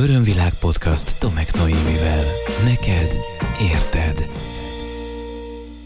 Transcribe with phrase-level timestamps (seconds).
[0.00, 2.24] Örömvilág podcast Tomek Noémivel.
[2.64, 3.16] Neked
[3.72, 4.30] érted.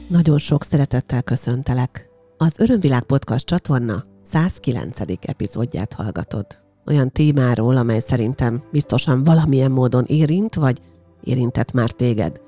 [0.09, 2.09] Nagyon sok szeretettel köszöntelek.
[2.37, 4.99] Az Örömvilág podcast csatorna 109.
[5.21, 6.47] epizódját hallgatod.
[6.87, 10.81] Olyan témáról, amely szerintem biztosan valamilyen módon érint, vagy
[11.23, 12.41] érintett már téged.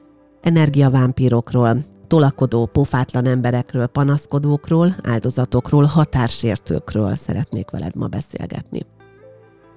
[0.43, 8.87] Energiavámpírokról, tolakodó, pofátlan emberekről, panaszkodókról, áldozatokról, határsértőkről szeretnék veled ma beszélgetni.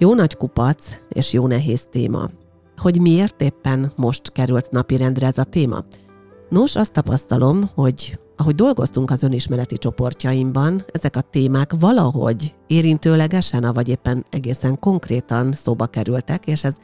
[0.01, 2.29] Jó nagy kupac és jó nehéz téma.
[2.77, 5.83] Hogy miért éppen most került napirendre ez a téma?
[6.49, 13.87] Nos, azt tapasztalom, hogy ahogy dolgoztunk az önismereti csoportjaimban, ezek a témák valahogy érintőlegesen, vagy
[13.87, 16.75] éppen egészen konkrétan szóba kerültek, és ez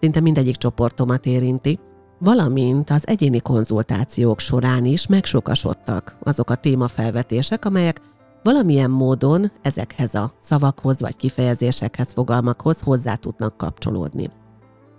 [0.00, 1.78] szinte mindegyik csoportomat érinti,
[2.18, 8.00] valamint az egyéni konzultációk során is megsokasodtak azok a témafelvetések, amelyek
[8.42, 14.30] valamilyen módon ezekhez a szavakhoz vagy kifejezésekhez, fogalmakhoz hozzá tudnak kapcsolódni.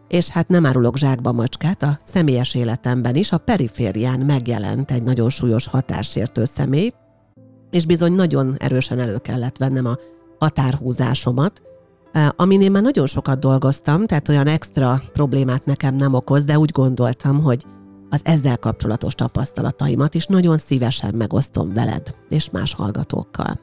[0.07, 5.29] És hát nem árulok zsákba macskát, a személyes életemben is a periférián megjelent egy nagyon
[5.29, 6.91] súlyos határsértő személy,
[7.69, 9.97] és bizony nagyon erősen elő kellett vennem a
[10.39, 11.61] határhúzásomat,
[12.11, 16.59] eh, amin én már nagyon sokat dolgoztam, tehát olyan extra problémát nekem nem okoz, de
[16.59, 17.65] úgy gondoltam, hogy
[18.11, 23.59] az ezzel kapcsolatos tapasztalataimat is nagyon szívesen megosztom veled és más hallgatókkal.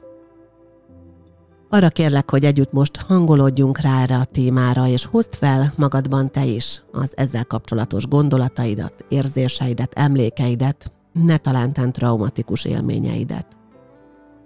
[1.71, 6.45] Arra kérlek, hogy együtt most hangolódjunk rá erre a témára, és hozd fel magadban te
[6.45, 13.47] is az ezzel kapcsolatos gondolataidat, érzéseidet, emlékeidet, ne talántán traumatikus élményeidet.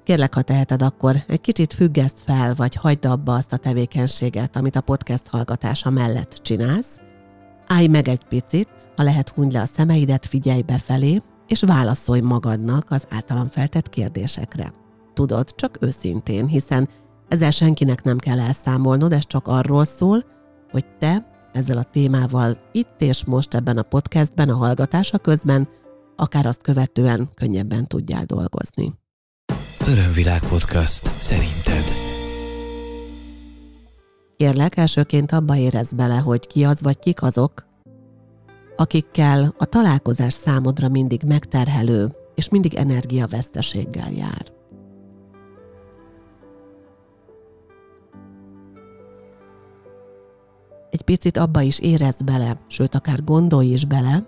[0.03, 4.75] Kérlek, ha teheted, akkor egy kicsit függeszt fel, vagy hagyd abba azt a tevékenységet, amit
[4.75, 7.02] a podcast hallgatása mellett csinálsz,
[7.67, 12.91] Állj meg egy picit, ha lehet hunyd le a szemeidet, figyelj befelé, és válaszolj magadnak
[12.91, 14.73] az általam feltett kérdésekre.
[15.13, 16.89] Tudod, csak őszintén, hiszen
[17.27, 20.25] ezzel senkinek nem kell elszámolnod, ez csak arról szól,
[20.71, 25.67] hogy te ezzel a témával itt és most ebben a podcastben a hallgatása közben,
[26.15, 28.93] akár azt követően könnyebben tudjál dolgozni.
[29.87, 31.11] Örömvilág podcast.
[31.19, 32.12] Szerinted?
[34.43, 37.65] Kérlek, elsőként abba érez bele, hogy ki az vagy kik azok,
[38.75, 44.51] akikkel a találkozás számodra mindig megterhelő és mindig energiaveszteséggel jár.
[50.89, 54.25] Egy picit abba is érez bele, sőt akár gondolj is bele,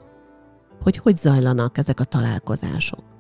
[0.81, 3.14] hogy hogy zajlanak ezek a találkozások.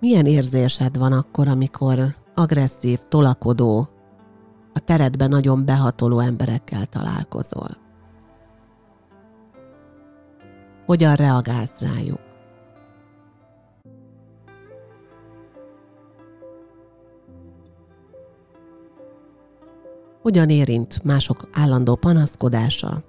[0.00, 3.88] Milyen érzésed van akkor, amikor agresszív, tolakodó,
[4.74, 7.68] a teredben nagyon behatoló emberekkel találkozol?
[10.86, 12.20] Hogyan reagálsz rájuk?
[20.22, 23.02] Hogyan érint mások állandó panaszkodása,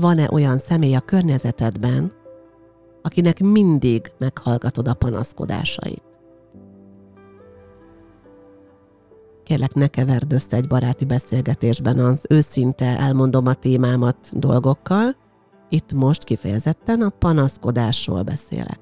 [0.00, 2.12] van-e olyan személy a környezetedben,
[3.02, 6.02] akinek mindig meghallgatod a panaszkodásait.
[9.44, 15.16] Kérlek, ne keverd össze egy baráti beszélgetésben az őszinte elmondom a témámat dolgokkal,
[15.68, 18.80] itt most kifejezetten a panaszkodásról beszélek.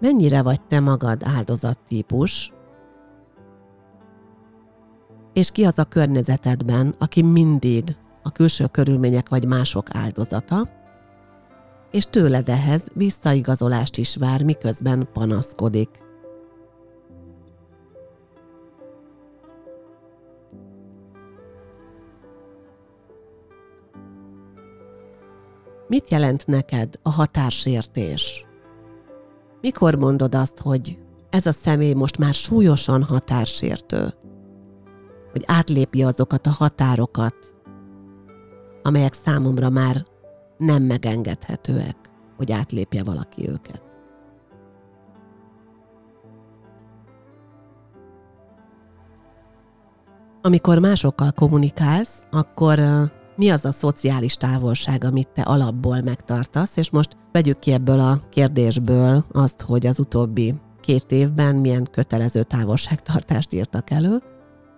[0.00, 2.53] Mennyire vagy te magad áldozattípus,
[5.34, 10.68] és ki az a környezetedben, aki mindig a külső körülmények vagy mások áldozata,
[11.90, 15.88] és tőled ehhez visszaigazolást is vár, miközben panaszkodik.
[25.88, 28.46] Mit jelent neked a határsértés?
[29.60, 30.98] Mikor mondod azt, hogy
[31.30, 34.23] ez a személy most már súlyosan határsértő?
[35.34, 37.34] Hogy átlépi azokat a határokat,
[38.82, 40.04] amelyek számomra már
[40.56, 41.96] nem megengedhetőek,
[42.36, 43.82] hogy átlépje valaki őket.
[50.42, 52.80] Amikor másokkal kommunikálsz, akkor
[53.36, 58.20] mi az a szociális távolság, amit te alapból megtartasz, és most vegyük ki ebből a
[58.28, 64.22] kérdésből azt, hogy az utóbbi két évben milyen kötelező távolságtartást írtak elő,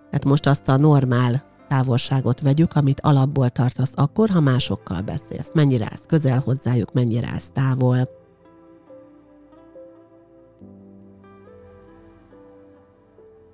[0.09, 5.49] tehát most azt a normál távolságot vegyük, amit alapból tartasz akkor, ha másokkal beszélsz.
[5.53, 8.09] Mennyire állsz közel hozzájuk, mennyire állsz távol.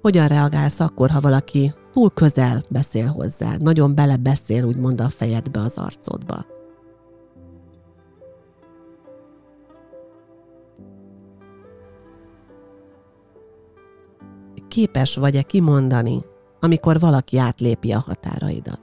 [0.02, 5.78] Hogyan reagálsz akkor, ha valaki túl közel beszél hozzá, nagyon belebeszél, úgymond a fejedbe, az
[5.78, 6.46] arcodba.
[14.68, 16.22] Képes vagy-e kimondani,
[16.64, 18.80] amikor valaki átlépi a határaidat?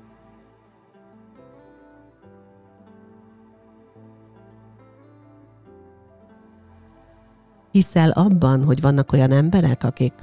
[7.70, 10.14] Hiszel abban, hogy vannak olyan emberek, akik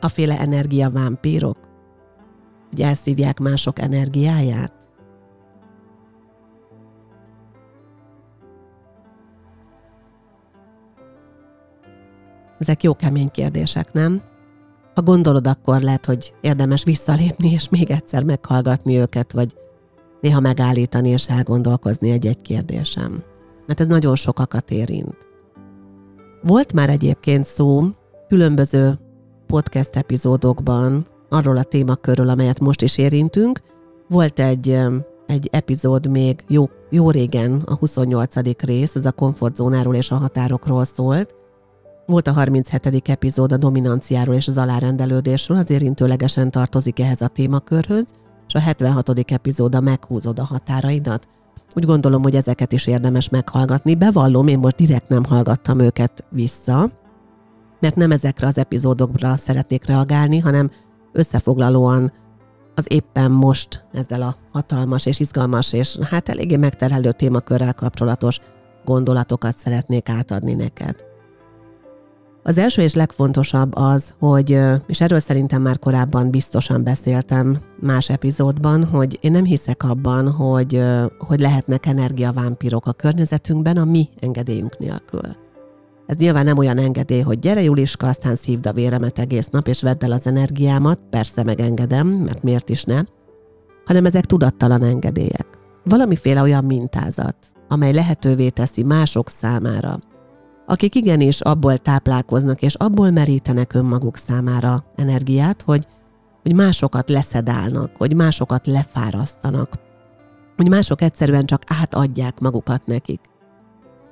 [0.00, 1.58] a féle energiavámpírok,
[2.70, 4.72] hogy elszívják mások energiáját?
[12.58, 14.22] Ezek jó kemény kérdések, nem?
[14.94, 19.54] Ha gondolod, akkor lehet, hogy érdemes visszalépni, és még egyszer meghallgatni őket, vagy
[20.20, 23.22] néha megállítani és elgondolkozni egy-egy kérdésem.
[23.66, 25.16] Mert ez nagyon sokakat érint.
[26.42, 27.84] Volt már egyébként szó
[28.28, 28.98] különböző
[29.46, 33.60] podcast epizódokban arról a témakörről, amelyet most is érintünk.
[34.08, 34.78] Volt egy,
[35.26, 38.34] egy epizód még jó, jó régen, a 28.
[38.60, 41.34] rész, ez a komfortzónáról és a határokról szólt.
[42.06, 43.08] Volt a 37.
[43.08, 48.04] epizód a dominanciáról és az alárendelődésről, az érintőlegesen tartozik ehhez a témakörhöz,
[48.46, 49.30] és a 76.
[49.30, 51.28] epizód a meghúzod a határaidat.
[51.74, 53.94] Úgy gondolom, hogy ezeket is érdemes meghallgatni.
[53.94, 56.90] Bevallom, én most direkt nem hallgattam őket vissza,
[57.80, 60.70] mert nem ezekre az epizódokra szeretnék reagálni, hanem
[61.12, 62.12] összefoglalóan
[62.74, 68.38] az éppen most ezzel a hatalmas és izgalmas és hát eléggé megterhelő témakörrel kapcsolatos
[68.84, 71.13] gondolatokat szeretnék átadni neked.
[72.46, 78.84] Az első és legfontosabb az, hogy, és erről szerintem már korábban biztosan beszéltem más epizódban,
[78.84, 80.82] hogy én nem hiszek abban, hogy,
[81.18, 85.36] hogy lehetnek energiavámpirok a környezetünkben a mi engedélyünk nélkül.
[86.06, 89.82] Ez nyilván nem olyan engedély, hogy gyere Juliska, aztán szívd a véremet egész nap, és
[89.82, 93.00] vedd el az energiámat, persze megengedem, mert miért is ne,
[93.84, 95.46] hanem ezek tudattalan engedélyek.
[95.84, 97.36] Valamiféle olyan mintázat,
[97.68, 99.98] amely lehetővé teszi mások számára,
[100.66, 105.86] akik igenis abból táplálkoznak, és abból merítenek önmaguk számára energiát, hogy,
[106.42, 109.68] hogy másokat leszedálnak, hogy másokat lefárasztanak,
[110.56, 113.20] hogy mások egyszerűen csak átadják magukat nekik.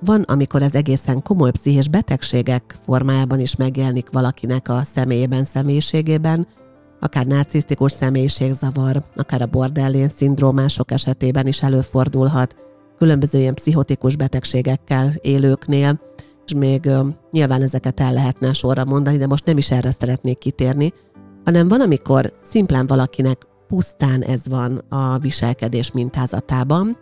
[0.04, 6.46] Van, amikor ez egészen komoly pszichés betegségek formájában is megjelenik valakinek a személyében, személyiségében,
[7.00, 12.56] akár narcisztikus személyiségzavar, akár a bordellén szindrómások esetében is előfordulhat,
[12.98, 16.00] különböző ilyen pszichotikus betegségekkel élőknél,
[16.46, 20.38] és még uh, nyilván ezeket el lehetne sorra mondani, de most nem is erre szeretnék
[20.38, 20.92] kitérni,
[21.44, 26.96] hanem van, amikor szimplán valakinek pusztán ez van a viselkedés mintázatában,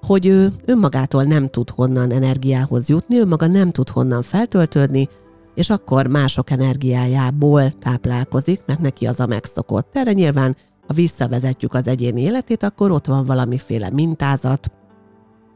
[0.00, 5.08] hogy ő önmagától nem tud honnan energiához jutni, ő maga nem tud honnan feltöltődni,
[5.54, 9.88] és akkor mások energiájából táplálkozik, mert neki az a megszokott.
[9.92, 10.56] Erre nyilván,
[10.86, 14.70] ha visszavezetjük az egyéni életét, akkor ott van valamiféle mintázat,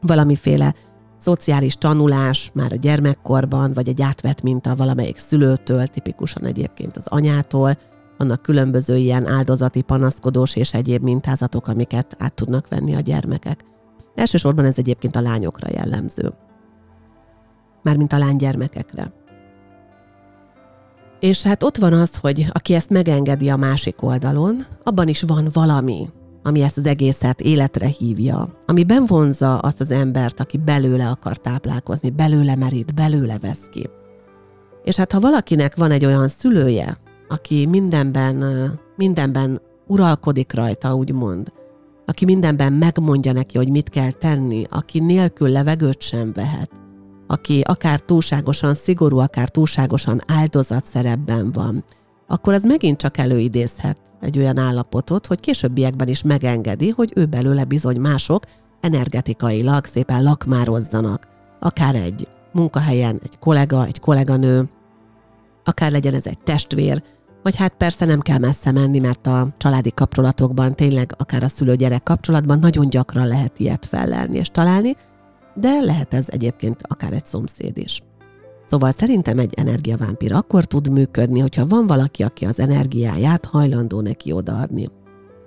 [0.01, 0.75] valamiféle
[1.21, 7.77] szociális tanulás már a gyermekkorban, vagy egy átvett minta valamelyik szülőtől, tipikusan egyébként az anyától,
[8.17, 13.65] vannak különböző ilyen áldozati, panaszkodós és egyéb mintázatok, amiket át tudnak venni a gyermekek.
[14.15, 16.33] Elsősorban ez egyébként a lányokra jellemző.
[17.83, 19.13] Mármint a lánygyermekekre.
[21.19, 25.47] És hát ott van az, hogy aki ezt megengedi a másik oldalon, abban is van
[25.53, 26.09] valami,
[26.43, 32.09] ami ezt az egészet életre hívja, ami benvonza azt az embert, aki belőle akar táplálkozni,
[32.09, 33.89] belőle merít, belőle vesz ki.
[34.83, 38.43] És hát ha valakinek van egy olyan szülője, aki mindenben,
[38.95, 41.51] mindenben uralkodik rajta, úgymond,
[42.05, 46.71] aki mindenben megmondja neki, hogy mit kell tenni, aki nélkül levegőt sem vehet,
[47.27, 51.83] aki akár túlságosan szigorú, akár túlságosan áldozatszerepben van,
[52.27, 57.63] akkor az megint csak előidézhet egy olyan állapotot, hogy későbbiekben is megengedi, hogy ő belőle
[57.63, 58.43] bizony mások
[58.81, 61.27] energetikailag szépen lakmározzanak.
[61.59, 64.69] Akár egy munkahelyen egy kollega, egy kolléganő,
[65.63, 67.03] akár legyen ez egy testvér,
[67.43, 72.03] vagy hát persze nem kell messze menni, mert a családi kapcsolatokban, tényleg akár a szülő-gyerek
[72.03, 74.95] kapcsolatban nagyon gyakran lehet ilyet fellelni és találni,
[75.53, 78.01] de lehet ez egyébként akár egy szomszéd is.
[78.71, 84.31] Szóval szerintem egy energiavámpír akkor tud működni, hogyha van valaki, aki az energiáját hajlandó neki
[84.31, 84.89] odaadni.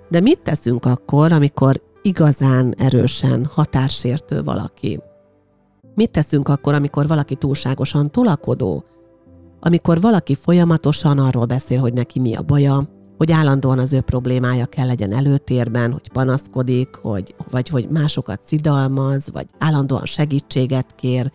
[0.09, 4.99] De mit teszünk akkor, amikor igazán erősen határsértő valaki?
[5.95, 8.83] Mit teszünk akkor, amikor valaki túlságosan tolakodó,
[9.59, 14.65] amikor valaki folyamatosan arról beszél, hogy neki mi a baja, hogy állandóan az ő problémája
[14.65, 21.31] kell legyen előtérben, hogy panaszkodik, hogy, vagy hogy másokat szidalmaz, vagy állandóan segítséget kér.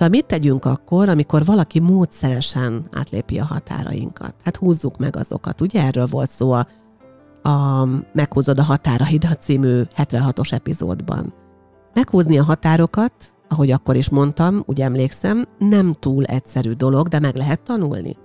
[0.00, 4.34] Szóval mit tegyünk akkor, amikor valaki módszeresen átlépi a határainkat?
[4.44, 5.60] Hát húzzuk meg azokat.
[5.60, 6.66] Ugye erről volt szó a
[7.42, 11.34] a Meghúzod a határaidat című 76-os epizódban.
[11.94, 13.12] Meghúzni a határokat,
[13.48, 18.16] ahogy akkor is mondtam, úgy emlékszem, nem túl egyszerű dolog, de meg lehet tanulni.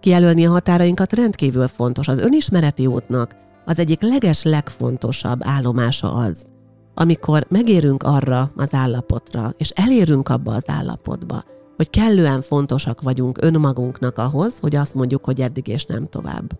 [0.00, 2.08] Kijelölni a határainkat rendkívül fontos.
[2.08, 6.46] Az önismereti útnak az egyik leges legfontosabb állomása az,
[6.94, 11.44] amikor megérünk arra az állapotra, és elérünk abba az állapotba,
[11.76, 16.58] hogy kellően fontosak vagyunk önmagunknak ahhoz, hogy azt mondjuk, hogy eddig és nem tovább.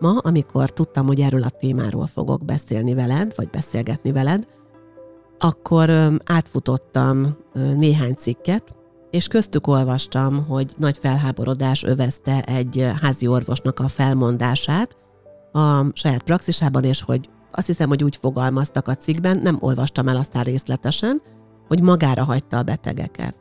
[0.00, 4.46] Ma, amikor tudtam, hogy erről a témáról fogok beszélni veled, vagy beszélgetni veled,
[5.38, 5.90] akkor
[6.24, 8.74] átfutottam néhány cikket,
[9.10, 14.96] és köztük olvastam, hogy nagy felháborodás övezte egy házi orvosnak a felmondását
[15.52, 20.16] a saját praxisában, és hogy azt hiszem, hogy úgy fogalmaztak a cikkben, nem olvastam el
[20.16, 21.22] aztán részletesen,
[21.68, 23.36] hogy magára hagyta a betegeket.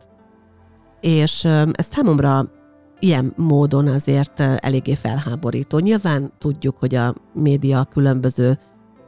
[1.02, 2.52] És ez számomra
[3.00, 5.80] ilyen módon azért eléggé felháborító.
[5.80, 8.60] Nyilván tudjuk, hogy a média különböző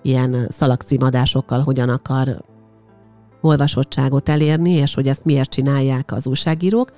[0.02, 2.46] ilyen szalagcímadásokkal hogyan akar
[3.42, 6.92] olvasottságot elérni, és hogy ezt miért csinálják az újságírók.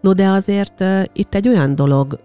[0.00, 2.20] No, de azért itt egy olyan dolog,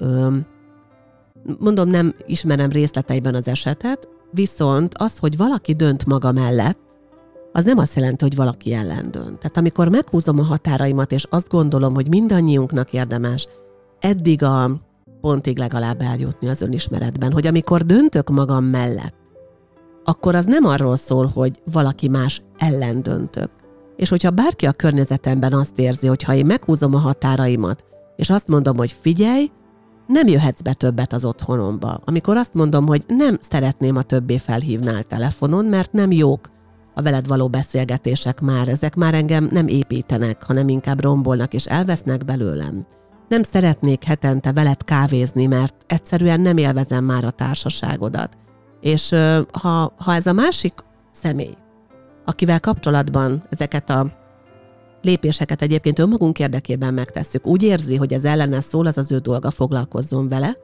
[1.60, 6.80] mondom, nem ismerem részleteiben az esetet, viszont az, hogy valaki dönt maga mellett,
[7.52, 9.38] az nem azt jelenti, hogy valaki ellen dönt.
[9.38, 13.48] Tehát amikor meghúzom a határaimat, és azt gondolom, hogy mindannyiunknak érdemes
[14.00, 14.72] eddig a
[15.22, 19.16] pontig legalább eljutni az önismeretben, hogy amikor döntök magam mellett,
[20.04, 23.50] akkor az nem arról szól, hogy valaki más ellen döntök.
[23.96, 27.84] És hogyha bárki a környezetemben azt érzi, hogy ha én meghúzom a határaimat,
[28.16, 29.52] és azt mondom, hogy figyelj,
[30.08, 32.02] nem jöhetsz be többet az otthonomba.
[32.06, 36.50] Amikor azt mondom, hogy nem szeretném a többé felhívnál telefonon, mert nem jók
[36.94, 42.26] a veled való beszélgetések már, ezek már engem nem építenek, hanem inkább rombolnak és elvesznek
[42.26, 42.86] belőlem.
[43.30, 48.38] Nem szeretnék hetente veled kávézni, mert egyszerűen nem élvezem már a társaságodat.
[48.82, 49.16] És
[49.52, 50.74] ha, ha ez a másik
[51.22, 51.56] személy,
[52.26, 54.27] akivel kapcsolatban ezeket a
[55.08, 59.52] lépéseket egyébként önmagunk érdekében megtesszük, úgy érzi, hogy ez ellene szól, az az ő dolga
[59.52, 60.56] foglalkozzon vele.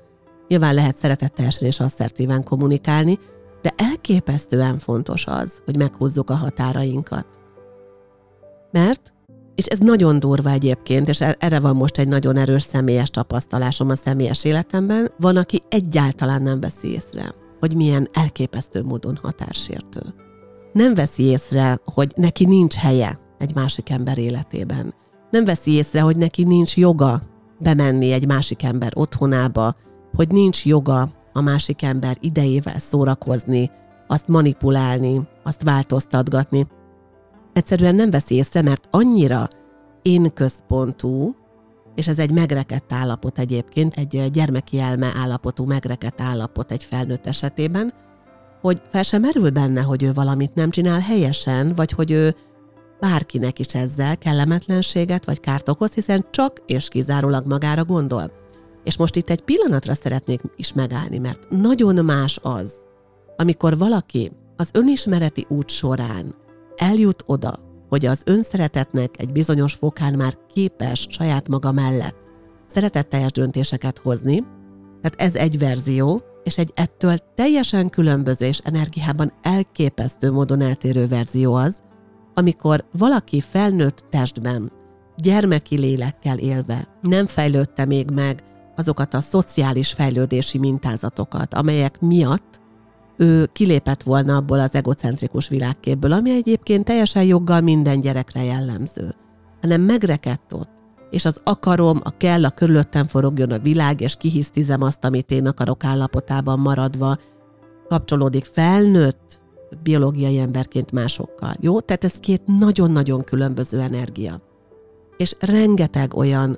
[0.47, 3.19] Nyilván lehet szeretetteljesen és asszertíven kommunikálni,
[3.62, 7.25] de elképesztően fontos az, hogy meghúzzuk a határainkat.
[8.71, 9.13] Mert,
[9.55, 13.89] és ez nagyon durva egyébként, és e- erre van most egy nagyon erős személyes tapasztalásom
[13.89, 20.01] a személyes életemben, van, aki egyáltalán nem veszi észre, hogy milyen elképesztő módon határsértő.
[20.73, 24.93] Nem veszi észre, hogy neki nincs helye egy másik ember életében.
[25.31, 27.21] Nem veszi észre, hogy neki nincs joga
[27.59, 29.75] bemenni egy másik ember otthonába,
[30.15, 33.71] hogy nincs joga a másik ember idejével szórakozni,
[34.07, 36.67] azt manipulálni, azt változtatgatni.
[37.53, 39.50] Egyszerűen nem veszi észre, mert annyira
[40.01, 41.35] én központú,
[41.95, 47.93] és ez egy megrekedt állapot egyébként, egy gyermeki elme állapotú megrekedt állapot egy felnőtt esetében,
[48.62, 52.35] hogy fel sem merül benne, hogy ő valamit nem csinál helyesen, vagy hogy ő
[53.03, 58.31] bárkinek is ezzel kellemetlenséget vagy kárt okoz, hiszen csak és kizárólag magára gondol.
[58.83, 62.74] És most itt egy pillanatra szeretnék is megállni, mert nagyon más az,
[63.38, 66.36] amikor valaki az önismereti út során
[66.75, 72.15] eljut oda, hogy az önszeretetnek egy bizonyos fokán már képes saját maga mellett
[72.74, 74.43] szeretetteljes döntéseket hozni,
[75.01, 81.53] tehát ez egy verzió, és egy ettől teljesen különböző és energiában elképesztő módon eltérő verzió
[81.53, 81.83] az,
[82.34, 84.72] amikor valaki felnőtt testben,
[85.18, 88.44] gyermeki lélekkel élve nem fejlődte még meg
[88.75, 92.62] azokat a szociális fejlődési mintázatokat, amelyek miatt
[93.18, 99.16] ő kilépett volna abból az egocentrikus világképből, ami egyébként teljesen joggal minden gyerekre jellemző,
[99.62, 100.72] hanem megrekedt ott,
[101.10, 105.48] és az akarom, a kell, a körülöttem forogjon a világ, és kihisztizem azt, amit én
[105.48, 107.18] akarok állapotában maradva,
[107.88, 109.42] kapcsolódik felnőtt
[109.84, 111.53] biológiai emberként másokkal.
[111.60, 111.80] Jó?
[111.80, 114.42] Tehát ez két nagyon-nagyon különböző energia.
[115.18, 116.58] És rengeteg olyan,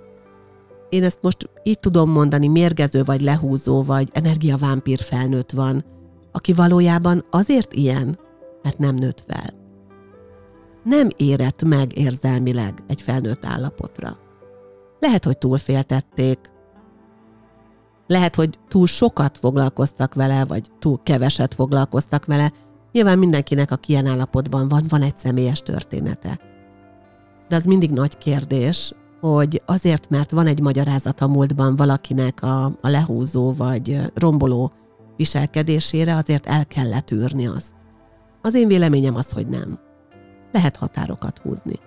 [0.89, 5.85] én ezt most így tudom mondani, mérgező vagy lehúzó vagy energiavámpír felnőtt van,
[6.31, 8.19] aki valójában azért ilyen,
[8.63, 9.53] mert nem nőtt fel.
[10.83, 14.17] Nem érett meg érzelmileg egy felnőtt állapotra.
[14.99, 16.39] Lehet, hogy túlféltették,
[18.07, 22.51] lehet, hogy túl sokat foglalkoztak vele, vagy túl keveset foglalkoztak vele,
[22.95, 26.39] Nyilván mindenkinek, aki ilyen állapotban van, van egy személyes története.
[27.47, 32.65] De az mindig nagy kérdés, hogy azért, mert van egy magyarázat a múltban valakinek a,
[32.65, 34.71] a lehúzó vagy romboló
[35.17, 37.73] viselkedésére, azért el kellett űrni azt.
[38.41, 39.79] Az én véleményem az, hogy nem.
[40.51, 41.79] Lehet határokat húzni.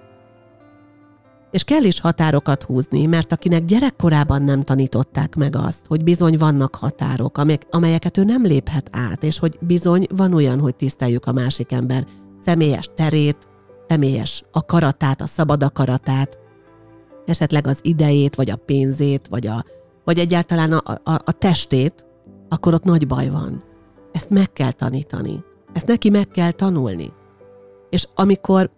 [1.50, 6.74] És kell is határokat húzni, mert akinek gyerekkorában nem tanították meg azt, hogy bizony vannak
[6.74, 7.38] határok,
[7.70, 12.06] amelyeket ő nem léphet át, és hogy bizony van olyan, hogy tiszteljük a másik ember
[12.44, 13.48] személyes terét,
[13.88, 16.38] személyes akaratát, a szabad akaratát,
[17.26, 19.64] esetleg az idejét, vagy a pénzét, vagy, a,
[20.04, 22.06] vagy egyáltalán a, a, a testét,
[22.48, 23.64] akkor ott nagy baj van.
[24.12, 25.44] Ezt meg kell tanítani.
[25.72, 27.12] Ezt neki meg kell tanulni.
[27.90, 28.70] És amikor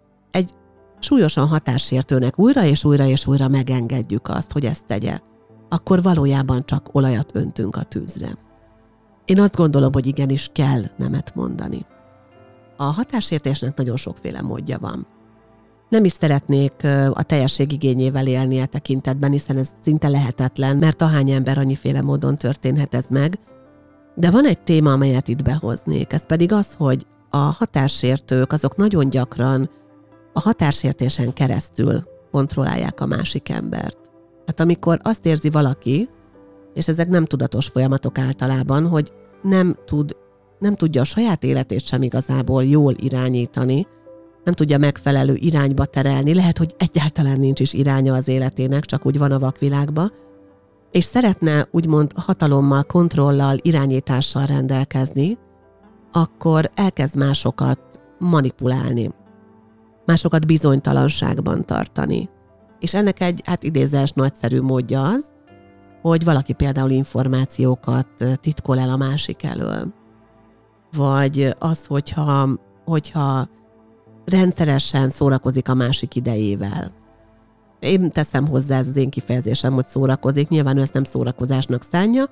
[1.01, 5.19] súlyosan határsértőnek újra és újra és újra megengedjük azt, hogy ezt tegye,
[5.69, 8.37] akkor valójában csak olajat öntünk a tűzre.
[9.25, 11.85] Én azt gondolom, hogy igenis kell nemet mondani.
[12.77, 15.07] A határsértésnek nagyon sokféle módja van.
[15.89, 16.73] Nem is szeretnék
[17.13, 22.37] a teljesség igényével élni e tekintetben, hiszen ez szinte lehetetlen, mert ahány ember annyiféle módon
[22.37, 23.39] történhet ez meg.
[24.15, 29.09] De van egy téma, amelyet itt behoznék, ez pedig az, hogy a határsértők azok nagyon
[29.09, 29.69] gyakran
[30.33, 33.97] a határsértésen keresztül kontrollálják a másik embert.
[34.45, 36.09] Hát amikor azt érzi valaki,
[36.73, 39.11] és ezek nem tudatos folyamatok általában, hogy
[39.41, 40.15] nem tud,
[40.59, 43.87] nem tudja a saját életét sem igazából jól irányítani,
[44.43, 49.17] nem tudja megfelelő irányba terelni, lehet, hogy egyáltalán nincs is iránya az életének, csak úgy
[49.17, 50.09] van a vakvilágba,
[50.91, 55.37] és szeretne úgymond hatalommal, kontrollal, irányítással rendelkezni,
[56.11, 57.79] akkor elkezd másokat
[58.19, 59.11] manipulálni,
[60.11, 62.29] másokat bizonytalanságban tartani.
[62.79, 65.25] És ennek egy, hát idézés nagyszerű módja az,
[66.01, 69.93] hogy valaki például információkat titkol el a másik elől.
[70.91, 72.49] Vagy az, hogyha,
[72.85, 73.47] hogyha
[74.25, 76.91] rendszeresen szórakozik a másik idejével.
[77.79, 80.47] Én teszem hozzá, ez az én kifejezésem, hogy szórakozik.
[80.47, 82.25] Nyilván ő ezt nem szórakozásnak szánja,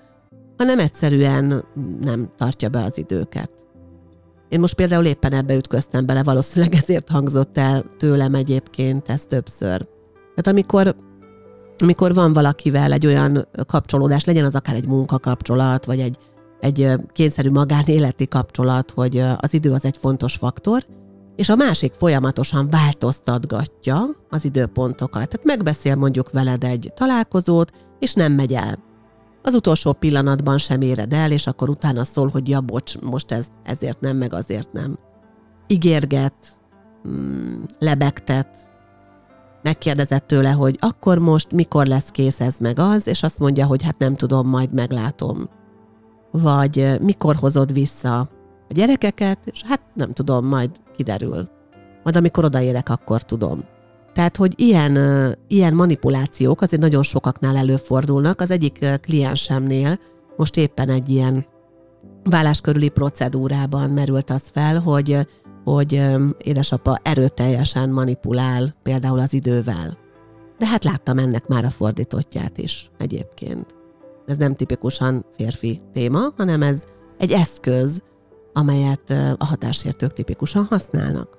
[0.57, 1.63] hanem egyszerűen
[2.01, 3.51] nem tartja be az időket.
[4.49, 9.87] Én most például éppen ebbe ütköztem bele, valószínűleg ezért hangzott el tőlem egyébként ez többször.
[10.35, 10.95] Tehát amikor,
[11.77, 16.17] amikor van valakivel egy olyan kapcsolódás, legyen az akár egy munkakapcsolat, vagy egy,
[16.59, 20.85] egy kényszerű magánéleti kapcsolat, hogy az idő az egy fontos faktor,
[21.35, 25.29] és a másik folyamatosan változtatgatja az időpontokat.
[25.29, 28.88] Tehát megbeszél mondjuk veled egy találkozót, és nem megy el.
[29.41, 33.47] Az utolsó pillanatban sem éred el, és akkor utána szól, hogy ja, bocs, most ez
[33.63, 34.99] ezért nem, meg azért nem.
[35.67, 36.59] Ígérget,
[37.07, 38.69] mm, lebegtet,
[39.61, 43.83] megkérdezett tőle, hogy akkor most mikor lesz kész ez meg az, és azt mondja, hogy
[43.83, 45.49] hát nem tudom, majd meglátom.
[46.31, 48.19] Vagy mikor hozod vissza
[48.69, 51.49] a gyerekeket, és hát nem tudom, majd kiderül.
[52.03, 53.63] Majd amikor odaérek, akkor tudom.
[54.13, 54.97] Tehát, hogy ilyen,
[55.47, 58.41] ilyen manipulációk azért nagyon sokaknál előfordulnak.
[58.41, 59.99] Az egyik kliensemnél
[60.37, 61.45] most éppen egy ilyen
[62.23, 65.27] vállás körüli procedúrában merült az fel, hogy,
[65.63, 66.03] hogy
[66.37, 69.97] édesapa erőteljesen manipulál például az idővel.
[70.57, 73.75] De hát láttam ennek már a fordítottját is egyébként.
[74.25, 76.77] Ez nem tipikusan férfi téma, hanem ez
[77.17, 78.03] egy eszköz,
[78.53, 81.37] amelyet a határsértők tipikusan használnak.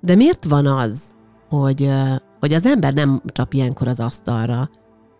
[0.00, 1.13] De miért van az,
[1.60, 1.90] hogy,
[2.40, 4.70] hogy az ember nem csap ilyenkor az asztalra,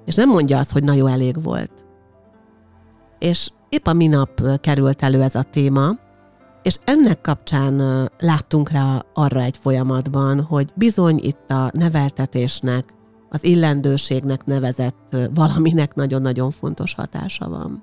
[0.05, 1.73] és nem mondja azt, hogy na jó, elég volt.
[3.19, 5.91] És épp a minap került elő ez a téma,
[6.63, 12.95] és ennek kapcsán láttunk rá arra egy folyamatban, hogy bizony itt a neveltetésnek,
[13.29, 17.83] az illendőségnek nevezett valaminek nagyon-nagyon fontos hatása van.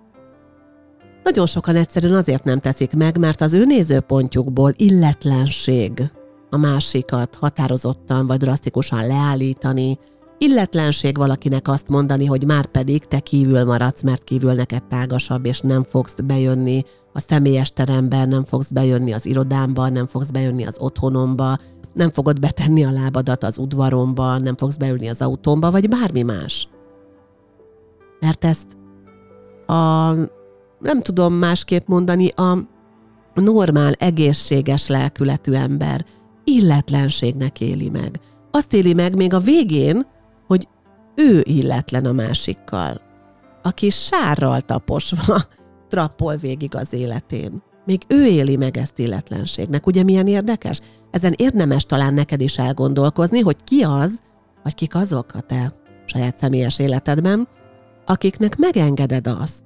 [1.24, 6.12] Nagyon sokan egyszerűen azért nem teszik meg, mert az ő nézőpontjukból illetlenség
[6.54, 9.98] a másikat határozottan vagy drasztikusan leállítani,
[10.38, 15.60] illetlenség valakinek azt mondani, hogy már pedig te kívül maradsz, mert kívül neked tágasabb, és
[15.60, 16.84] nem fogsz bejönni
[17.14, 21.58] a személyes teremben, nem fogsz bejönni az irodámba, nem fogsz bejönni az otthonomba,
[21.94, 26.68] nem fogod betenni a lábadat az udvaromba, nem fogsz beülni az autómba, vagy bármi más.
[28.20, 28.68] Mert ezt
[29.66, 30.12] a,
[30.80, 32.58] nem tudom másképp mondani, a
[33.34, 36.06] normál, egészséges lelkületű ember
[36.44, 38.20] illetlenségnek éli meg.
[38.52, 40.06] Azt éli meg még a végén,
[40.48, 40.68] hogy
[41.16, 43.02] ő illetlen a másikkal,
[43.64, 45.44] aki sárral taposva
[45.90, 47.62] trappol végig az életén.
[47.86, 49.88] Még ő éli meg ezt illetlenségnek.
[49.88, 50.80] Ugye milyen érdekes?
[51.12, 54.22] Ezen érdemes talán neked is elgondolkozni, hogy ki az,
[54.64, 55.74] vagy kik azok a te
[56.06, 57.48] saját személyes életedben,
[58.06, 59.64] akiknek megengeded azt.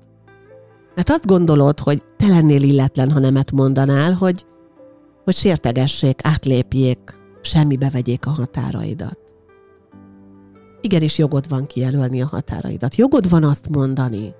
[0.96, 4.46] Mert azt gondolod, hogy te lennél illetlen, ha nemet mondanál, hogy
[5.26, 9.20] hogy sértegessék, átlépjék, semmibe vegyék a határaidat.
[10.82, 12.96] Igenis jogod van kijelölni a határaidat.
[12.96, 14.34] Jogod van azt mondani,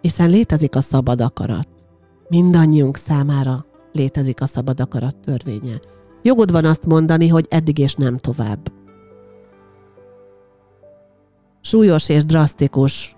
[0.00, 1.68] hiszen létezik a szabad akarat.
[2.28, 5.80] Mindannyiunk számára létezik a szabad akarat törvénye.
[6.22, 8.72] Jogod van azt mondani, hogy eddig és nem tovább.
[11.66, 13.16] súlyos és drasztikus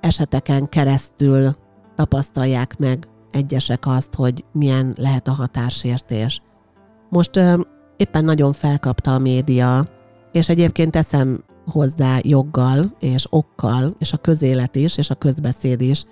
[0.00, 1.54] eseteken keresztül
[1.94, 6.40] tapasztalják meg egyesek azt, hogy milyen lehet a határsértés.
[7.08, 7.60] Most ö,
[7.96, 9.88] éppen nagyon felkapta a média,
[10.32, 16.02] és egyébként teszem hozzá joggal és okkal, és a közélet is, és a közbeszéd is,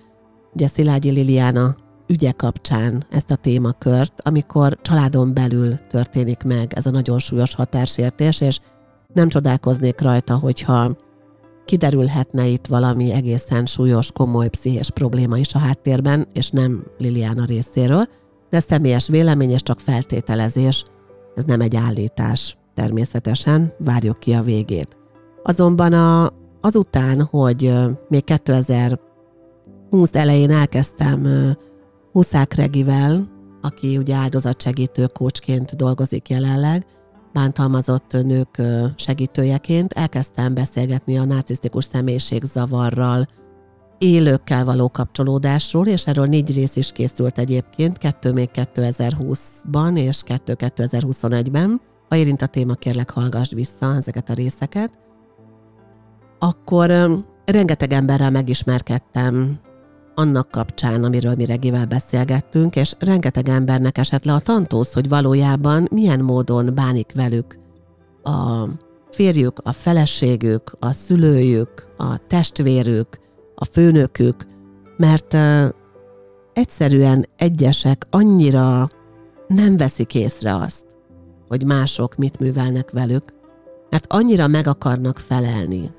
[0.55, 6.91] ugye Szilágyi Liliana ügye kapcsán ezt a témakört, amikor családon belül történik meg ez a
[6.91, 8.61] nagyon súlyos határsértés, és
[9.13, 10.97] nem csodálkoznék rajta, hogyha
[11.65, 18.05] kiderülhetne itt valami egészen súlyos, komoly pszichés probléma is a háttérben, és nem Liliana részéről,
[18.51, 20.85] de személyes vélemény és csak feltételezés,
[21.35, 24.97] ez nem egy állítás természetesen, várjuk ki a végét.
[25.43, 27.73] Azonban a, azután, hogy
[28.09, 28.99] még 2020
[30.13, 31.55] elején elkezdtem
[32.13, 36.87] Huszák Regivel, aki ugye áldozatsegítő kócsként dolgozik jelenleg,
[37.35, 38.63] bántalmazott nők
[38.97, 41.89] segítőjeként, elkezdtem beszélgetni a narcisztikus
[42.43, 43.27] zavarral,
[43.99, 50.57] élőkkel való kapcsolódásról, és erről négy rész is készült egyébként, kettő még 2020-ban és kettő
[50.59, 51.81] 2021-ben.
[52.09, 54.93] Ha érint a téma, kérlek hallgass vissza ezeket a részeket.
[56.39, 56.91] Akkor
[57.45, 59.59] rengeteg emberrel megismerkedtem
[60.15, 65.89] annak kapcsán, amiről mi Regivel beszélgettünk, és rengeteg embernek esett le a tantóz, hogy valójában
[65.91, 67.59] milyen módon bánik velük
[68.23, 68.69] a
[69.11, 73.19] férjük, a feleségük, a szülőjük, a testvérük,
[73.55, 74.47] a főnökük,
[74.97, 75.69] mert uh,
[76.53, 78.91] egyszerűen egyesek annyira
[79.47, 80.85] nem veszik észre azt,
[81.49, 83.25] hogy mások mit művelnek velük,
[83.91, 85.91] mert annyira meg akarnak felelni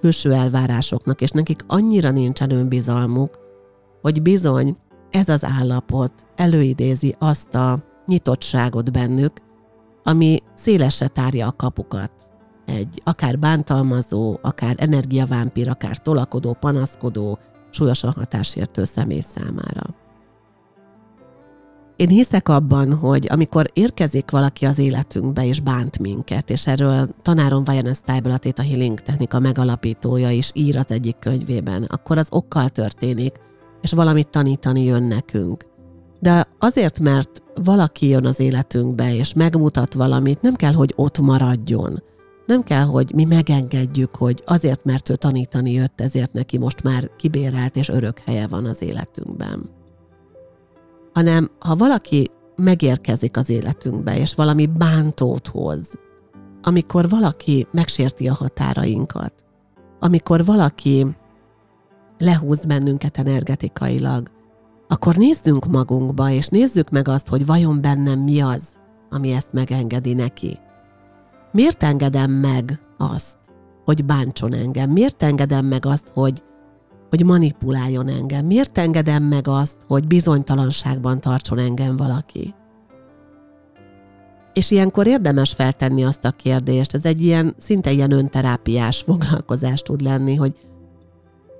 [0.00, 3.38] külső elvárásoknak, és nekik annyira nincsen önbizalmuk,
[4.02, 4.76] hogy bizony
[5.10, 9.32] ez az állapot előidézi azt a nyitottságot bennük,
[10.02, 12.10] ami szélesre tárja a kapukat.
[12.66, 17.38] Egy akár bántalmazó, akár energiavámpír, akár tolakodó, panaszkodó,
[17.70, 19.94] súlyosan hatásértő személy számára.
[21.96, 27.64] Én hiszek abban, hogy amikor érkezik valaki az életünkbe és bánt minket, és erről tanárom
[27.64, 32.68] Vajan Stable, a Theta Healing technika megalapítója is ír az egyik könyvében, akkor az okkal
[32.68, 33.36] történik,
[33.80, 35.66] és valamit tanítani jön nekünk.
[36.20, 42.02] De azért, mert valaki jön az életünkbe, és megmutat valamit, nem kell, hogy ott maradjon.
[42.46, 47.10] Nem kell, hogy mi megengedjük, hogy azért, mert ő tanítani jött, ezért neki most már
[47.16, 49.70] kibérelt és örök helye van az életünkben.
[51.12, 55.88] Hanem ha valaki megérkezik az életünkbe, és valami bántót hoz,
[56.62, 59.32] amikor valaki megsérti a határainkat,
[60.00, 61.06] amikor valaki
[62.18, 64.30] lehúz bennünket energetikailag,
[64.88, 68.62] akkor nézzünk magunkba, és nézzük meg azt, hogy vajon bennem mi az,
[69.10, 70.58] ami ezt megengedi neki.
[71.52, 73.36] Miért engedem meg azt,
[73.84, 74.90] hogy bántson engem?
[74.90, 76.42] Miért engedem meg azt, hogy,
[77.08, 78.46] hogy manipuláljon engem?
[78.46, 82.54] Miért engedem meg azt, hogy bizonytalanságban tartson engem valaki?
[84.52, 90.00] És ilyenkor érdemes feltenni azt a kérdést, ez egy ilyen, szinte ilyen önterápiás foglalkozás tud
[90.00, 90.67] lenni, hogy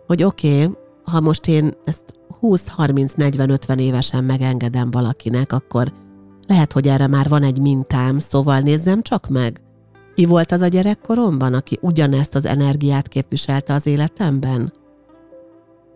[0.09, 2.05] hogy oké, okay, ha most én ezt
[2.43, 5.93] 20-30-40-50 évesen megengedem valakinek, akkor
[6.47, 9.61] lehet, hogy erre már van egy mintám, szóval nézzem csak meg.
[10.15, 14.73] Ki volt az a gyerekkoromban, aki ugyanezt az energiát képviselte az életemben?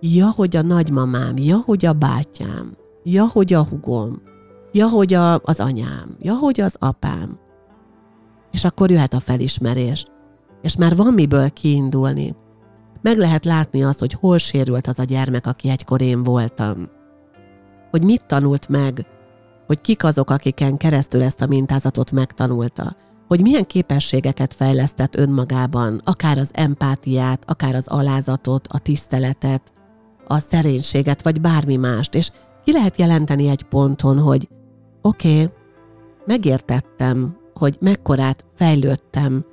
[0.00, 4.22] Ja, hogy a nagymamám, ja, hogy a bátyám, ja, hogy a hugom,
[4.72, 7.38] ja, hogy a, az anyám, ja, hogy az apám.
[8.50, 10.06] És akkor jöhet a felismerés.
[10.62, 12.34] És már van miből kiindulni
[13.02, 16.88] meg lehet látni azt, hogy hol sérült az a gyermek, aki egykor én voltam.
[17.90, 19.06] Hogy mit tanult meg,
[19.66, 22.96] hogy kik azok, akiken keresztül ezt a mintázatot megtanulta,
[23.28, 29.72] hogy milyen képességeket fejlesztett önmagában, akár az empátiát, akár az alázatot, a tiszteletet,
[30.26, 32.30] a szerénységet, vagy bármi mást, és
[32.64, 34.48] ki lehet jelenteni egy ponton, hogy
[35.02, 35.54] oké, okay,
[36.26, 39.44] megértettem, hogy mekkorát fejlődtem,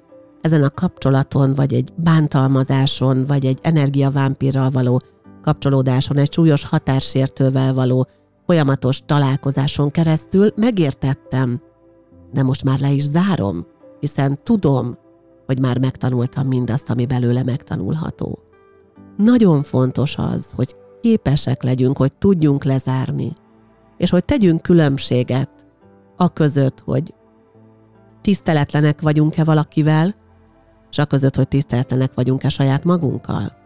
[0.41, 5.01] ezen a kapcsolaton, vagy egy bántalmazáson, vagy egy energiavámpírral való
[5.41, 8.07] kapcsolódáson, egy súlyos határsértővel való
[8.45, 11.61] folyamatos találkozáson keresztül megértettem,
[12.33, 13.65] de most már le is zárom,
[13.99, 14.97] hiszen tudom,
[15.45, 18.39] hogy már megtanultam mindazt, ami belőle megtanulható.
[19.17, 23.33] Nagyon fontos az, hogy képesek legyünk, hogy tudjunk lezárni,
[23.97, 25.49] és hogy tegyünk különbséget
[26.17, 27.13] a között, hogy
[28.21, 30.15] tiszteletlenek vagyunk-e valakivel,
[30.91, 33.57] és a között, hogy tiszteltenek vagyunk-e saját magunkkal.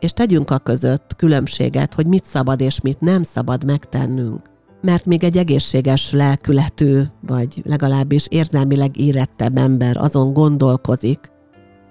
[0.00, 4.40] És tegyünk a között különbséget, hogy mit szabad és mit nem szabad megtennünk.
[4.80, 11.32] Mert még egy egészséges lelkületű, vagy legalábbis érzelmileg érettebb ember azon gondolkozik,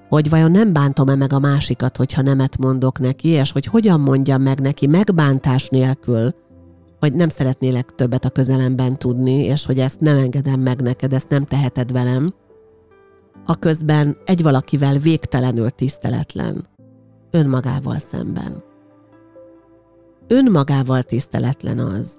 [0.09, 4.41] hogy vajon nem bántom-e meg a másikat, hogyha nemet mondok neki, és hogy hogyan mondjam
[4.41, 6.35] meg neki megbántás nélkül,
[6.99, 11.29] hogy nem szeretnélek többet a közelemben tudni, és hogy ezt nem engedem meg neked, ezt
[11.29, 12.33] nem teheted velem,
[13.45, 16.67] a közben egy valakivel végtelenül tiszteletlen,
[17.31, 18.63] önmagával szemben.
[20.27, 22.11] Önmagával tiszteletlen az,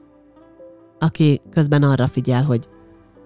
[0.98, 2.68] aki közben arra figyel, hogy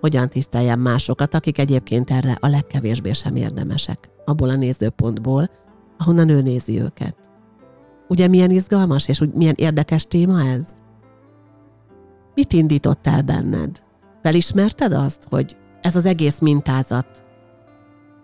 [0.00, 5.50] hogyan tiszteljen másokat, akik egyébként erre a legkevésbé sem érdemesek, abból a nézőpontból,
[5.98, 7.16] ahonnan ő nézi őket.
[8.08, 10.64] Ugye milyen izgalmas és úgy milyen érdekes téma ez?
[12.34, 13.82] Mit indított el benned?
[14.22, 17.24] Felismerted azt, hogy ez az egész mintázat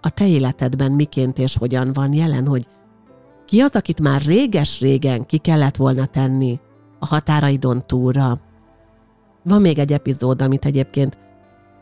[0.05, 2.67] a te életedben miként és hogyan van jelen, hogy
[3.45, 6.61] ki az, akit már réges-régen ki kellett volna tenni
[6.99, 8.41] a határaidon túlra.
[9.45, 11.19] Van még egy epizód, amit egyébként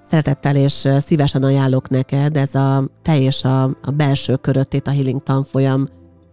[0.09, 5.23] szeretettel és szívesen ajánlok neked, ez a te és a, a belső köröttét, a Healing
[5.23, 5.89] tanfolyam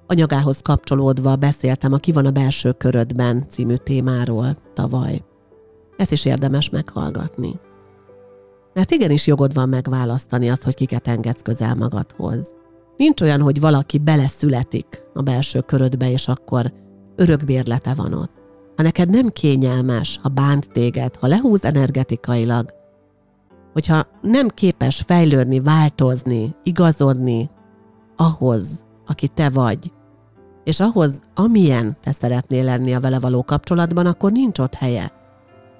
[0.08, 5.21] anyagához kapcsolódva beszéltem a Ki van a belső körödben című témáról tavaly.
[5.97, 7.60] Ezt is érdemes meghallgatni.
[8.80, 12.48] Mert igenis jogod van megválasztani azt, hogy kiket engedsz közel magadhoz.
[12.98, 16.74] Nincs olyan, hogy valaki beleszületik a belső körödbe, és akkor
[17.15, 18.32] örökbérlete van ott.
[18.76, 22.74] Ha neked nem kényelmes, ha bánt téged, ha lehúz energetikailag,
[23.74, 27.50] hogyha nem képes fejlődni, változni, igazodni
[28.15, 29.92] ahhoz, aki te vagy,
[30.63, 35.19] és ahhoz, amilyen te szeretnél lenni a vele való kapcsolatban, akkor nincs ott helye.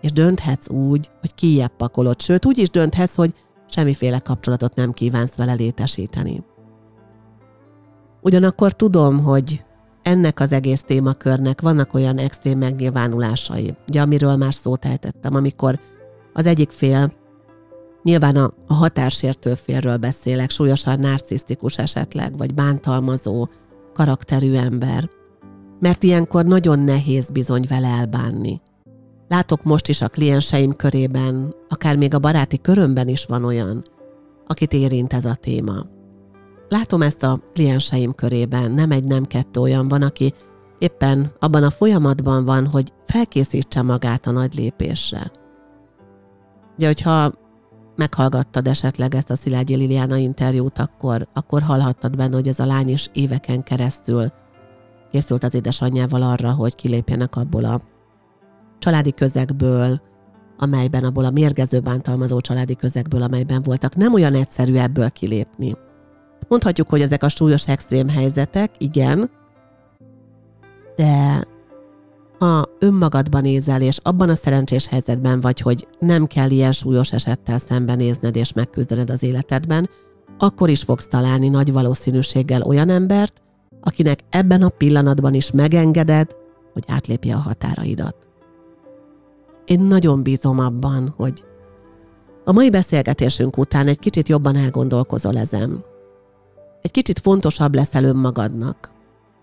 [0.01, 3.33] És dönthetsz úgy, hogy kijebb pakolod, sőt úgy is dönthetsz, hogy
[3.67, 6.43] semmiféle kapcsolatot nem kívánsz vele létesíteni.
[8.21, 9.63] Ugyanakkor tudom, hogy
[10.01, 15.79] ennek az egész témakörnek vannak olyan extrém megnyilvánulásai, ugye, amiről már szót ejtettem, amikor
[16.33, 17.13] az egyik fél,
[18.03, 23.47] nyilván a, a határsértő félről beszélek, súlyosan narcisztikus esetleg, vagy bántalmazó
[23.93, 25.09] karakterű ember,
[25.79, 28.62] mert ilyenkor nagyon nehéz bizony vele elbánni.
[29.29, 33.83] Látok most is a klienseim körében, akár még a baráti körömben is van olyan,
[34.47, 35.85] akit érint ez a téma.
[36.69, 40.33] Látom ezt a klienseim körében, nem egy, nem kettő olyan van, aki
[40.77, 45.31] éppen abban a folyamatban van, hogy felkészítse magát a nagy lépésre.
[46.75, 47.33] Ugye, hogyha
[47.95, 52.89] meghallgattad esetleg ezt a Szilágyi Liliana interjút, akkor, akkor hallhattad benne, hogy ez a lány
[52.89, 54.31] is éveken keresztül
[55.11, 57.81] készült az édesanyjával arra, hogy kilépjenek abból a
[58.79, 60.01] családi közegből,
[60.57, 63.95] amelyben abból a mérgező bántalmazó családi közegből, amelyben voltak.
[63.95, 65.75] Nem olyan egyszerű ebből kilépni.
[66.47, 69.29] Mondhatjuk, hogy ezek a súlyos extrém helyzetek, igen,
[70.95, 71.43] de
[72.39, 77.57] ha önmagadban nézel, és abban a szerencsés helyzetben vagy, hogy nem kell ilyen súlyos esettel
[77.57, 79.89] szembenézned és megküzdened az életedben,
[80.37, 83.41] akkor is fogsz találni nagy valószínűséggel olyan embert,
[83.81, 86.35] akinek ebben a pillanatban is megengeded,
[86.73, 88.28] hogy átlépje a határaidat.
[89.69, 91.43] Én nagyon bízom abban, hogy
[92.45, 95.84] a mai beszélgetésünk után egy kicsit jobban elgondolkozol ezen,
[96.82, 98.91] egy kicsit fontosabb leszel önmagadnak.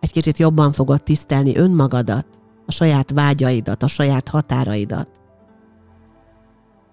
[0.01, 2.27] Egy kicsit jobban fogod tisztelni önmagadat,
[2.67, 5.09] a saját vágyaidat, a saját határaidat.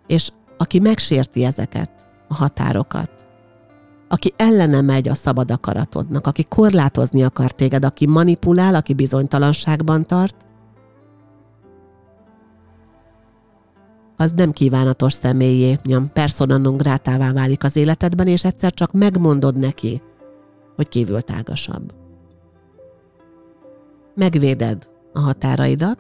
[0.08, 1.91] És aki megsérti ezeket,
[2.28, 3.12] a határokat,
[4.08, 10.36] aki ellene megy a szabad akaratodnak, aki korlátozni akar téged, aki manipulál, aki bizonytalanságban tart,
[14.17, 19.58] az nem kívánatos személyé, nyom persona non grátává válik az életedben, és egyszer csak megmondod
[19.58, 20.02] neki,
[20.76, 21.93] hogy kívül tágasabb.
[24.15, 25.99] Megvéded a határaidat,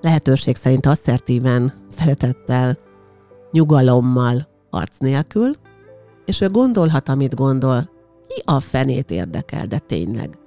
[0.00, 2.78] lehetőség szerint asszertíven, szeretettel,
[3.50, 5.50] nyugalommal, arc nélkül,
[6.24, 7.90] és ő gondolhat, amit gondol,
[8.26, 10.38] ki a fenét érdekel, de tényleg.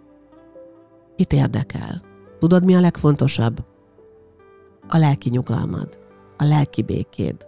[1.15, 2.01] Itt érdekel.
[2.39, 3.63] Tudod, mi a legfontosabb?
[4.87, 5.99] A lelki nyugalmad,
[6.37, 7.45] a lelki békéd.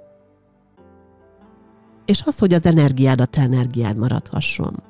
[2.05, 4.87] És az, hogy az energiád a te energiád maradhasson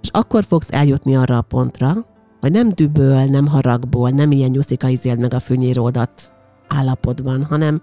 [0.00, 1.92] és akkor fogsz eljutni arra a pontra,
[2.40, 6.36] hogy nem düböl, nem haragból, nem ilyen nyuszika izéld meg a fűnyíródat
[6.68, 7.82] állapotban, hanem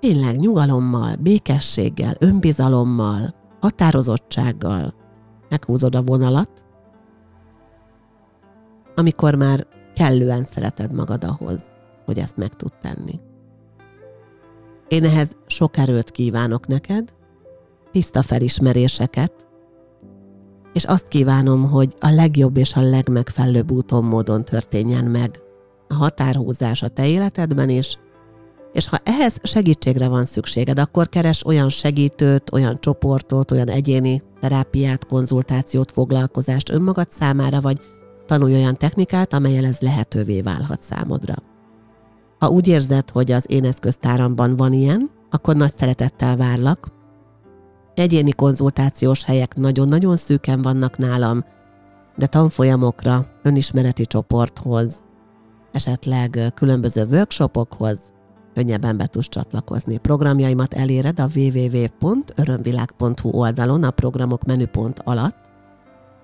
[0.00, 4.94] tényleg nyugalommal, békességgel, önbizalommal, határozottsággal
[5.48, 6.64] meghúzod a vonalat,
[8.94, 11.70] amikor már kellően szereted magad ahhoz,
[12.04, 13.20] hogy ezt meg tud tenni.
[14.88, 17.12] Én ehhez sok erőt kívánok neked,
[17.90, 19.32] tiszta felismeréseket,
[20.72, 25.40] és azt kívánom, hogy a legjobb és a legmegfelelőbb úton módon történjen meg
[25.88, 27.98] a határhúzás a te életedben is,
[28.72, 35.06] és ha ehhez segítségre van szükséged, akkor keres olyan segítőt, olyan csoportot, olyan egyéni terápiát,
[35.06, 37.80] konzultációt, foglalkozást önmagad számára, vagy
[38.26, 41.53] tanulj olyan technikát, amelyel ez lehetővé válhat számodra.
[42.44, 46.88] Ha úgy érzed, hogy az én eszköztáramban van ilyen, akkor nagy szeretettel várlak.
[47.94, 51.44] Egyéni konzultációs helyek nagyon-nagyon szűken vannak nálam,
[52.16, 54.96] de tanfolyamokra, önismereti csoporthoz,
[55.72, 57.98] esetleg különböző workshopokhoz
[58.54, 59.98] könnyebben be tudsz csatlakozni.
[59.98, 65.36] Programjaimat eléred a www.örömvilág.hu oldalon a programok menüpont alatt,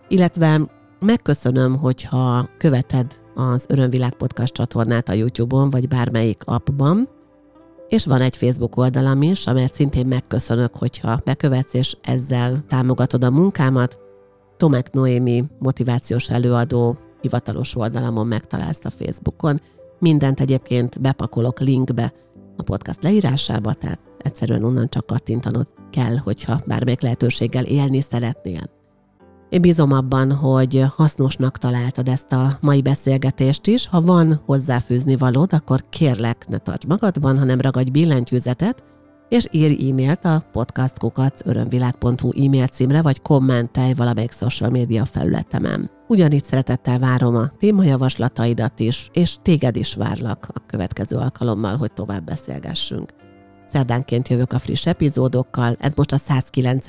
[0.09, 0.61] illetve
[0.99, 7.09] megköszönöm, hogyha követed az Örömvilág Podcast csatornát a YouTube-on, vagy bármelyik appban,
[7.89, 13.31] és van egy Facebook oldalam is, amelyet szintén megköszönök, hogyha bekövetsz, és ezzel támogatod a
[13.31, 13.99] munkámat.
[14.57, 19.61] Tomek Noémi motivációs előadó hivatalos oldalamon megtalálsz a Facebookon.
[19.99, 22.13] Mindent egyébként bepakolok linkbe
[22.57, 28.80] a podcast leírásába, tehát egyszerűen onnan csak kattintanod kell, hogyha bármelyik lehetőséggel élni szeretnél.
[29.51, 33.87] Én bízom abban, hogy hasznosnak találtad ezt a mai beszélgetést is.
[33.87, 38.85] Ha van hozzáfűzni valód, akkor kérlek, ne tarts magadban, hanem ragadj billentyűzetet,
[39.29, 41.47] és írj e-mailt a podcastkukac
[42.45, 45.91] e-mail címre, vagy kommentelj valamelyik social média felületemen.
[46.09, 52.25] Ugyanígy szeretettel várom a témajavaslataidat is, és téged is várlak a következő alkalommal, hogy tovább
[52.25, 53.11] beszélgessünk.
[53.73, 56.85] Szerdánként jövök a friss epizódokkal, ez most a 109.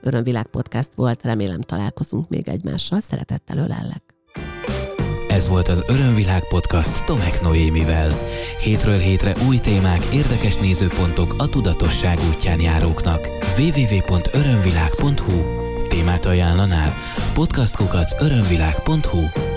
[0.00, 4.02] Örömvilág podcast volt, remélem találkozunk még egymással, szeretettel ölellek.
[5.28, 8.14] Ez volt az Örömvilág podcast Tomek Noémivel.
[8.60, 13.28] Hétről hétre új témák, érdekes nézőpontok a tudatosság útján járóknak.
[13.58, 16.94] www.örömvilág.hu Témát ajánlanál?
[17.34, 19.53] podcastkukac örömvilág.hu